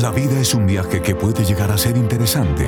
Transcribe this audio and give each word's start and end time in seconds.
La 0.00 0.10
vida 0.10 0.40
es 0.40 0.54
un 0.54 0.66
viaje 0.66 1.02
que 1.02 1.14
puede 1.14 1.44
llegar 1.44 1.70
a 1.70 1.76
ser 1.76 1.94
interesante 1.94 2.66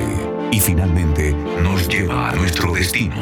y 0.51 0.59
finalmente 0.59 1.33
nos 1.63 1.87
lleva 1.89 2.29
a 2.29 2.35
nuestro 2.35 2.73
destino. 2.73 3.15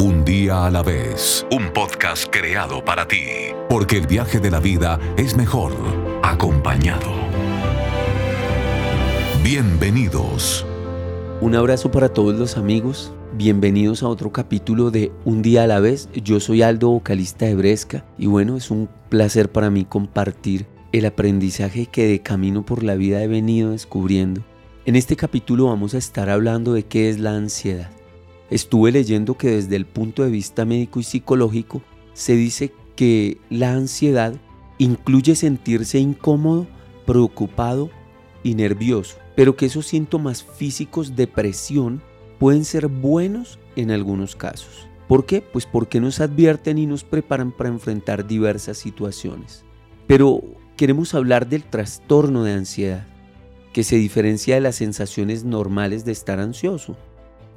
Un 0.00 0.24
día 0.24 0.66
a 0.66 0.70
la 0.72 0.82
vez, 0.82 1.46
un 1.52 1.72
podcast 1.72 2.26
creado 2.28 2.84
para 2.84 3.06
ti, 3.06 3.24
porque 3.68 3.98
el 3.98 4.08
viaje 4.08 4.40
de 4.40 4.50
la 4.50 4.58
vida 4.58 4.98
es 5.16 5.36
mejor 5.36 5.74
acompañado. 6.24 7.12
Bienvenidos. 9.44 10.66
Un 11.40 11.54
abrazo 11.54 11.92
para 11.92 12.08
todos 12.08 12.34
los 12.34 12.56
amigos. 12.56 13.12
Bienvenidos 13.34 14.02
a 14.02 14.08
otro 14.08 14.32
capítulo 14.32 14.90
de 14.90 15.12
Un 15.24 15.40
día 15.40 15.62
a 15.62 15.66
la 15.68 15.78
vez. 15.78 16.08
Yo 16.14 16.40
soy 16.40 16.62
Aldo, 16.62 16.90
vocalista 16.90 17.46
de 17.46 17.54
Bresca, 17.54 18.04
y 18.18 18.26
bueno, 18.26 18.56
es 18.56 18.72
un 18.72 18.88
placer 19.08 19.52
para 19.52 19.70
mí 19.70 19.84
compartir 19.84 20.73
el 20.94 21.06
aprendizaje 21.06 21.86
que 21.86 22.06
de 22.06 22.20
camino 22.20 22.64
por 22.64 22.84
la 22.84 22.94
vida 22.94 23.20
he 23.20 23.26
venido 23.26 23.72
descubriendo. 23.72 24.44
En 24.86 24.94
este 24.94 25.16
capítulo 25.16 25.66
vamos 25.66 25.92
a 25.94 25.98
estar 25.98 26.30
hablando 26.30 26.72
de 26.72 26.84
qué 26.84 27.10
es 27.10 27.18
la 27.18 27.34
ansiedad. 27.34 27.90
Estuve 28.48 28.92
leyendo 28.92 29.36
que 29.36 29.50
desde 29.50 29.74
el 29.74 29.86
punto 29.86 30.22
de 30.22 30.30
vista 30.30 30.64
médico 30.64 31.00
y 31.00 31.02
psicológico 31.02 31.82
se 32.12 32.36
dice 32.36 32.72
que 32.94 33.38
la 33.50 33.72
ansiedad 33.72 34.34
incluye 34.78 35.34
sentirse 35.34 35.98
incómodo, 35.98 36.68
preocupado 37.06 37.90
y 38.44 38.54
nervioso, 38.54 39.16
pero 39.34 39.56
que 39.56 39.66
esos 39.66 39.88
síntomas 39.88 40.44
físicos 40.44 41.16
de 41.16 41.26
presión 41.26 42.02
pueden 42.38 42.64
ser 42.64 42.86
buenos 42.86 43.58
en 43.74 43.90
algunos 43.90 44.36
casos. 44.36 44.86
¿Por 45.08 45.26
qué? 45.26 45.40
Pues 45.40 45.66
porque 45.66 45.98
nos 46.00 46.20
advierten 46.20 46.78
y 46.78 46.86
nos 46.86 47.02
preparan 47.02 47.50
para 47.50 47.70
enfrentar 47.70 48.28
diversas 48.28 48.78
situaciones. 48.78 49.64
Pero 50.06 50.40
queremos 50.76 51.14
hablar 51.14 51.48
del 51.48 51.62
trastorno 51.62 52.44
de 52.44 52.52
ansiedad, 52.52 53.06
que 53.72 53.84
se 53.84 53.96
diferencia 53.96 54.54
de 54.54 54.60
las 54.60 54.76
sensaciones 54.76 55.44
normales 55.44 56.04
de 56.04 56.12
estar 56.12 56.40
ansioso. 56.40 56.96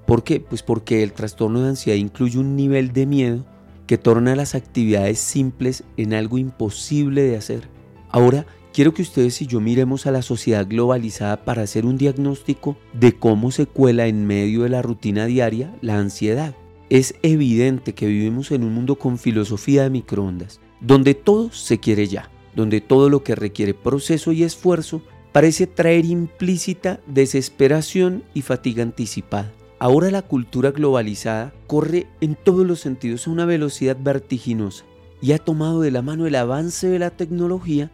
¿Por 0.06 0.24
qué? 0.24 0.40
Pues 0.40 0.64
porque 0.64 1.04
el 1.04 1.14
trastorno 1.14 1.62
de 1.62 1.70
ansiedad 1.70 1.98
incluye 1.98 2.40
un 2.40 2.56
nivel 2.56 2.94
de 2.94 3.06
miedo 3.06 3.46
que 3.88 3.98
torna 3.98 4.36
las 4.36 4.56
actividades 4.56 5.20
simples 5.20 5.84
en 5.96 6.14
algo 6.14 6.38
imposible 6.38 7.24
de 7.24 7.38
hacer. 7.38 7.70
Ahora, 8.09 8.46
quiero 8.74 8.94
que 8.94 9.02
ustedes 9.02 9.42
y 9.42 9.48
yo 9.48 9.59
miremos 9.59 10.06
a 10.06 10.12
la 10.12 10.22
sociedad 10.22 10.68
globalizada 10.68 11.44
para 11.44 11.64
hacer 11.64 11.86
un 11.86 11.98
diagnóstico 11.98 12.78
de 12.94 13.14
cómo 13.14 13.52
se 13.52 13.66
cuela 13.66 14.08
en 14.08 14.26
medio 14.26 14.64
de 14.64 14.70
la 14.70 14.81
rutina 14.81 15.26
diaria 15.26 15.74
la 15.81 15.98
ansiedad. 15.98 16.56
Es 16.90 17.16
evidente 17.22 17.94
que 17.94 18.08
vivimos 18.08 18.52
en 18.52 18.64
un 18.64 18.74
mundo 18.74 18.98
con 18.98 19.18
filosofía 19.18 19.84
de 19.84 19.90
microondas, 19.90 20.62
donde 20.80 21.16
todo 21.16 21.52
se 21.52 21.80
quiere 21.80 22.08
ya 22.08 22.30
donde 22.58 22.81
todo 22.81 23.08
lo 23.08 23.23
que 23.23 23.36
requiere 23.36 23.75
proceso 23.75 24.31
y 24.31 24.41
esfuerzo 24.41 25.03
parece 25.31 25.67
traer 25.67 26.05
implícita 26.05 27.00
desesperación 27.05 28.23
y 28.33 28.41
fatiga 28.41 28.81
anticipada. 28.81 29.53
Ahora 29.77 30.09
la 30.09 30.23
cultura 30.23 30.72
globalizada 30.72 31.53
corre 31.67 32.08
en 32.19 32.33
todos 32.33 32.66
los 32.66 32.80
sentidos 32.80 33.28
a 33.28 33.30
una 33.30 33.45
velocidad 33.45 33.95
vertiginosa 34.02 34.85
y 35.22 35.33
ha 35.33 35.38
tomado 35.38 35.81
de 35.81 35.91
la 35.91 36.02
mano 36.02 36.25
el 36.25 36.33
avance 36.33 36.88
de 36.88 36.97
la 36.97 37.11
tecnología 37.11 37.91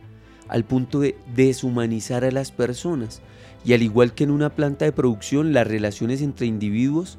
al 0.48 0.64
punto 0.64 1.02
de 1.02 1.18
deshumanizar 1.36 2.24
a 2.24 2.32
las 2.32 2.54
personas. 2.54 3.22
Y 3.66 3.74
al 3.74 3.82
igual 3.82 4.14
que 4.14 4.24
en 4.24 4.32
una 4.32 4.56
planta 4.56 4.86
de 4.86 4.94
producción, 4.94 5.52
las 5.52 5.68
relaciones 5.68 6.22
entre 6.22 6.48
individuos 6.48 7.18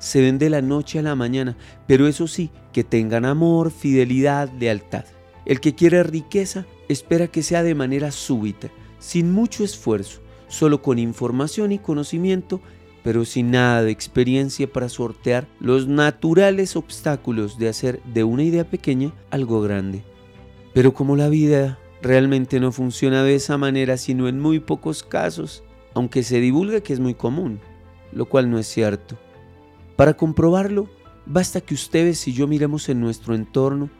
se 0.00 0.20
ven 0.20 0.38
de 0.38 0.50
la 0.50 0.60
noche 0.60 0.98
a 0.98 1.02
la 1.02 1.14
mañana, 1.14 1.56
pero 1.86 2.08
eso 2.08 2.26
sí, 2.26 2.50
que 2.72 2.82
tengan 2.82 3.24
amor, 3.24 3.70
fidelidad, 3.70 4.50
lealtad. 4.58 5.04
El 5.46 5.60
que 5.60 5.76
quiere 5.76 6.02
riqueza 6.02 6.66
espera 6.92 7.28
que 7.28 7.42
sea 7.42 7.62
de 7.62 7.74
manera 7.74 8.10
súbita, 8.10 8.68
sin 8.98 9.32
mucho 9.32 9.64
esfuerzo, 9.64 10.20
solo 10.48 10.82
con 10.82 10.98
información 10.98 11.72
y 11.72 11.78
conocimiento, 11.78 12.60
pero 13.02 13.24
sin 13.24 13.52
nada 13.52 13.82
de 13.82 13.92
experiencia 13.92 14.70
para 14.70 14.88
sortear 14.88 15.46
los 15.60 15.86
naturales 15.86 16.76
obstáculos 16.76 17.58
de 17.58 17.68
hacer 17.68 18.02
de 18.02 18.24
una 18.24 18.42
idea 18.42 18.68
pequeña 18.68 19.12
algo 19.30 19.62
grande. 19.62 20.02
Pero 20.74 20.92
como 20.92 21.16
la 21.16 21.28
vida 21.28 21.78
realmente 22.02 22.60
no 22.60 22.72
funciona 22.72 23.22
de 23.22 23.36
esa 23.36 23.56
manera, 23.56 23.96
sino 23.96 24.28
en 24.28 24.40
muy 24.40 24.58
pocos 24.58 25.02
casos, 25.02 25.62
aunque 25.94 26.22
se 26.22 26.40
divulgue 26.40 26.82
que 26.82 26.92
es 26.92 27.00
muy 27.00 27.14
común, 27.14 27.60
lo 28.12 28.26
cual 28.26 28.50
no 28.50 28.58
es 28.58 28.66
cierto. 28.66 29.16
Para 29.96 30.14
comprobarlo, 30.14 30.88
basta 31.26 31.60
que 31.60 31.74
ustedes 31.74 32.26
y 32.26 32.32
yo 32.32 32.46
miremos 32.48 32.88
en 32.88 33.00
nuestro 33.00 33.34
entorno 33.34 33.90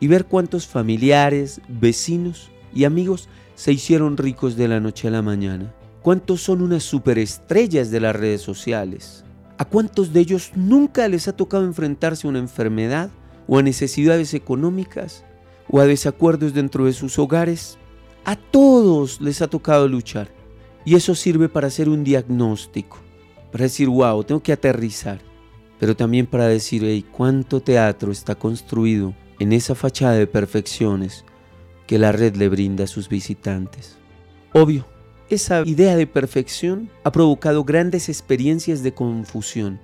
y 0.00 0.06
ver 0.08 0.26
cuántos 0.26 0.66
familiares, 0.66 1.60
vecinos 1.68 2.50
y 2.74 2.84
amigos 2.84 3.28
se 3.54 3.72
hicieron 3.72 4.16
ricos 4.16 4.56
de 4.56 4.68
la 4.68 4.80
noche 4.80 5.08
a 5.08 5.10
la 5.10 5.22
mañana. 5.22 5.74
¿Cuántos 6.02 6.42
son 6.42 6.62
unas 6.62 6.82
superestrellas 6.84 7.90
de 7.90 8.00
las 8.00 8.14
redes 8.14 8.42
sociales? 8.42 9.24
¿A 9.58 9.64
cuántos 9.64 10.12
de 10.12 10.20
ellos 10.20 10.52
nunca 10.54 11.08
les 11.08 11.26
ha 11.28 11.36
tocado 11.36 11.64
enfrentarse 11.64 12.26
a 12.26 12.30
una 12.30 12.38
enfermedad 12.38 13.10
o 13.48 13.58
a 13.58 13.62
necesidades 13.62 14.34
económicas 14.34 15.24
o 15.68 15.80
a 15.80 15.86
desacuerdos 15.86 16.52
dentro 16.52 16.84
de 16.84 16.92
sus 16.92 17.18
hogares? 17.18 17.78
A 18.24 18.36
todos 18.36 19.20
les 19.20 19.40
ha 19.40 19.48
tocado 19.48 19.88
luchar. 19.88 20.28
Y 20.84 20.94
eso 20.94 21.14
sirve 21.14 21.48
para 21.48 21.66
hacer 21.66 21.88
un 21.88 22.04
diagnóstico, 22.04 22.98
para 23.50 23.64
decir, 23.64 23.88
wow, 23.88 24.22
tengo 24.22 24.40
que 24.40 24.52
aterrizar, 24.52 25.20
pero 25.80 25.96
también 25.96 26.26
para 26.26 26.46
decir, 26.46 26.82
hey, 26.84 27.04
cuánto 27.10 27.60
teatro 27.60 28.12
está 28.12 28.36
construido 28.36 29.12
en 29.38 29.52
esa 29.52 29.74
fachada 29.74 30.14
de 30.14 30.26
perfecciones 30.26 31.24
que 31.86 31.98
la 31.98 32.12
red 32.12 32.36
le 32.36 32.48
brinda 32.48 32.84
a 32.84 32.88
sus 32.88 33.08
visitantes. 33.08 33.96
Obvio, 34.52 34.86
esa 35.28 35.62
idea 35.66 35.96
de 35.96 36.06
perfección 36.06 36.90
ha 37.04 37.12
provocado 37.12 37.64
grandes 37.64 38.08
experiencias 38.08 38.82
de 38.82 38.94
confusión. 38.94 39.80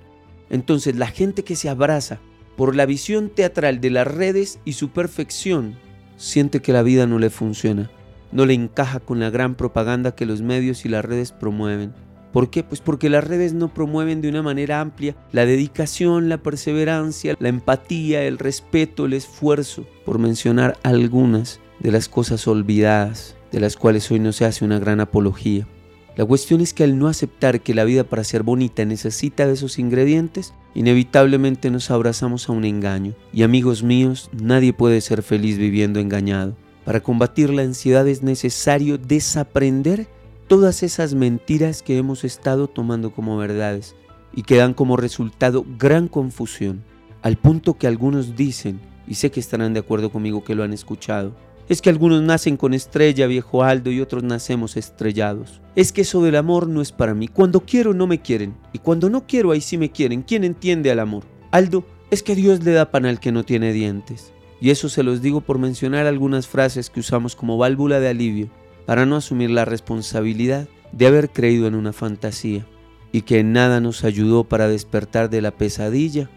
Entonces 0.49 0.95
la 0.95 1.07
gente 1.07 1.43
que 1.43 1.55
se 1.55 1.69
abraza 1.69 2.19
por 2.55 2.75
la 2.75 2.85
visión 2.85 3.29
teatral 3.29 3.81
de 3.81 3.89
las 3.89 4.07
redes 4.07 4.59
y 4.65 4.73
su 4.73 4.89
perfección 4.89 5.75
siente 6.17 6.61
que 6.61 6.73
la 6.73 6.83
vida 6.83 7.07
no 7.07 7.19
le 7.19 7.29
funciona, 7.29 7.89
no 8.31 8.45
le 8.45 8.53
encaja 8.53 8.99
con 8.99 9.19
la 9.19 9.29
gran 9.29 9.55
propaganda 9.55 10.15
que 10.15 10.25
los 10.25 10.41
medios 10.41 10.85
y 10.85 10.89
las 10.89 11.03
redes 11.03 11.31
promueven. 11.31 11.93
¿Por 12.33 12.49
qué? 12.49 12.63
Pues 12.63 12.81
porque 12.81 13.11
las 13.11 13.23
redes 13.23 13.53
no 13.53 13.71
promueven 13.71 14.21
de 14.21 14.27
una 14.27 14.41
manera 14.41 14.81
amplia 14.81 15.15
la 15.31 15.45
dedicación, 15.45 16.29
la 16.29 16.39
perseverancia, 16.39 17.35
la 17.39 17.49
empatía, 17.49 18.23
el 18.23 18.39
respeto, 18.39 19.05
el 19.05 19.13
esfuerzo, 19.13 19.85
por 20.03 20.17
mencionar 20.17 20.79
algunas 20.81 21.59
de 21.79 21.91
las 21.91 22.09
cosas 22.09 22.47
olvidadas, 22.47 23.35
de 23.51 23.59
las 23.59 23.77
cuales 23.77 24.09
hoy 24.09 24.19
no 24.19 24.31
se 24.31 24.45
hace 24.45 24.65
una 24.65 24.79
gran 24.79 24.99
apología. 24.99 25.67
La 26.15 26.25
cuestión 26.25 26.61
es 26.61 26.73
que 26.73 26.83
al 26.83 26.97
no 26.97 27.07
aceptar 27.07 27.61
que 27.61 27.75
la 27.75 27.83
vida 27.83 28.03
para 28.03 28.23
ser 28.23 28.41
bonita 28.41 28.83
necesita 28.83 29.45
de 29.45 29.53
esos 29.53 29.77
ingredientes, 29.77 30.55
inevitablemente 30.73 31.69
nos 31.69 31.91
abrazamos 31.91 32.49
a 32.49 32.51
un 32.51 32.65
engaño. 32.65 33.13
Y 33.31 33.43
amigos 33.43 33.83
míos, 33.83 34.29
nadie 34.31 34.73
puede 34.73 35.01
ser 35.01 35.21
feliz 35.21 35.57
viviendo 35.59 35.99
engañado. 35.99 36.55
Para 36.83 37.01
combatir 37.01 37.51
la 37.51 37.61
ansiedad 37.61 38.07
es 38.07 38.23
necesario 38.23 38.97
desaprender 38.97 40.07
todas 40.53 40.83
esas 40.83 41.15
mentiras 41.15 41.81
que 41.81 41.97
hemos 41.97 42.23
estado 42.23 42.67
tomando 42.67 43.09
como 43.11 43.37
verdades 43.37 43.95
y 44.35 44.43
que 44.43 44.57
dan 44.57 44.75
como 44.75 44.97
resultado 44.97 45.65
gran 45.79 46.07
confusión, 46.07 46.83
al 47.23 47.37
punto 47.37 47.73
que 47.79 47.87
algunos 47.87 48.35
dicen, 48.35 48.79
y 49.07 49.15
sé 49.15 49.31
que 49.31 49.39
estarán 49.39 49.73
de 49.73 49.79
acuerdo 49.79 50.11
conmigo 50.11 50.43
que 50.43 50.53
lo 50.53 50.61
han 50.61 50.71
escuchado, 50.71 51.33
es 51.69 51.81
que 51.81 51.89
algunos 51.89 52.21
nacen 52.21 52.55
con 52.55 52.75
estrella, 52.75 53.25
viejo 53.25 53.63
Aldo, 53.63 53.89
y 53.89 53.99
otros 53.99 54.21
nacemos 54.21 54.77
estrellados. 54.77 55.59
Es 55.75 55.91
que 55.91 56.01
eso 56.01 56.21
del 56.21 56.35
amor 56.35 56.67
no 56.67 56.83
es 56.83 56.91
para 56.91 57.15
mí. 57.15 57.27
Cuando 57.27 57.61
quiero 57.61 57.95
no 57.95 58.05
me 58.05 58.21
quieren, 58.21 58.53
y 58.73 58.77
cuando 58.77 59.09
no 59.09 59.25
quiero 59.25 59.53
ahí 59.53 59.61
sí 59.61 59.79
me 59.79 59.89
quieren. 59.89 60.21
¿Quién 60.21 60.43
entiende 60.43 60.91
al 60.91 60.99
amor? 60.99 61.23
Aldo, 61.49 61.83
es 62.11 62.21
que 62.21 62.35
Dios 62.35 62.63
le 62.63 62.73
da 62.73 62.91
pan 62.91 63.07
al 63.07 63.19
que 63.19 63.31
no 63.31 63.43
tiene 63.43 63.73
dientes. 63.73 64.33
Y 64.61 64.69
eso 64.69 64.87
se 64.87 65.01
los 65.01 65.23
digo 65.23 65.41
por 65.41 65.57
mencionar 65.57 66.05
algunas 66.05 66.47
frases 66.47 66.91
que 66.91 66.99
usamos 66.99 67.35
como 67.35 67.57
válvula 67.57 67.99
de 67.99 68.09
alivio 68.09 68.51
para 68.85 69.05
no 69.05 69.15
asumir 69.15 69.49
la 69.49 69.65
responsabilidad 69.65 70.67
de 70.91 71.07
haber 71.07 71.29
creído 71.29 71.67
en 71.67 71.75
una 71.75 71.93
fantasía 71.93 72.65
y 73.11 73.21
que 73.21 73.43
nada 73.43 73.79
nos 73.79 74.03
ayudó 74.03 74.43
para 74.43 74.67
despertar 74.67 75.29
de 75.29 75.41
la 75.41 75.51
pesadilla, 75.51 76.29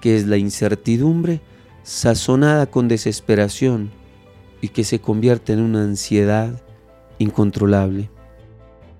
que 0.00 0.16
es 0.16 0.26
la 0.26 0.36
incertidumbre 0.36 1.40
sazonada 1.82 2.66
con 2.66 2.88
desesperación 2.88 3.90
y 4.60 4.68
que 4.68 4.84
se 4.84 5.00
convierte 5.00 5.52
en 5.52 5.60
una 5.60 5.82
ansiedad 5.82 6.60
incontrolable. 7.18 8.10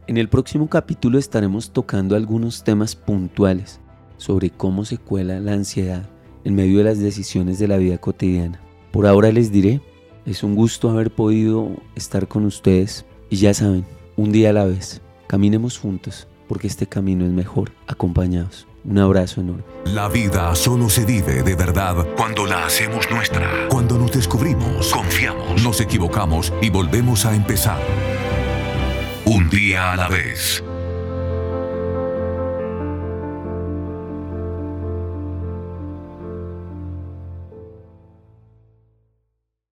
En 0.07 0.19
el 0.19 0.29
próximo 0.29 0.69
capítulo 0.69 1.19
estaremos 1.19 1.73
tocando 1.73 2.15
algunos 2.15 2.63
temas 2.63 2.95
puntuales 2.95 3.81
sobre 4.19 4.51
cómo 4.51 4.85
se 4.85 4.99
cuela 4.99 5.41
la 5.41 5.53
ansiedad 5.53 6.09
en 6.45 6.55
medio 6.55 6.79
de 6.79 6.85
las 6.85 7.01
decisiones 7.01 7.59
de 7.59 7.67
la 7.67 7.77
vida 7.77 7.99
cotidiana. 7.99 8.61
Por 8.93 9.07
ahora 9.07 9.33
les 9.33 9.51
diré 9.51 9.81
es 10.27 10.43
un 10.43 10.55
gusto 10.55 10.91
haber 10.91 11.11
podido 11.11 11.71
estar 11.95 12.29
con 12.29 12.45
ustedes 12.45 13.07
y 13.31 13.37
ya 13.37 13.55
saben, 13.55 13.87
un 14.17 14.33
día 14.33 14.51
a 14.51 14.53
la 14.53 14.65
vez, 14.65 15.01
caminemos 15.29 15.79
juntos 15.79 16.27
porque 16.49 16.67
este 16.67 16.87
camino 16.87 17.25
es 17.25 17.33
mejor 17.33 17.73
acompañados. 17.87 18.67
Un 18.85 18.99
abrazo 18.99 19.41
enorme. 19.41 19.65
La 19.85 20.09
vida 20.09 20.55
solo 20.55 20.89
se 20.89 21.05
vive 21.05 21.43
de 21.43 21.57
verdad 21.57 22.07
cuando 22.17 22.47
la 22.47 22.67
hacemos 22.67 23.11
nuestra. 23.11 23.69
Cuando 23.69 23.99
nos 23.99 24.13
descubrimos, 24.13 24.93
confiamos, 24.93 25.61
nos 25.65 25.81
equivocamos 25.81 26.53
y 26.63 26.71
volvemos 26.71 27.27
a 27.27 27.35
empezar. 27.35 27.81
Un 29.25 29.51
día 29.51 29.93
a 29.93 29.97
la 29.97 30.09
vez. 30.09 30.63